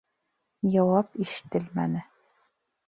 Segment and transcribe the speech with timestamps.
[0.79, 2.05] Яуап ишетелмәне.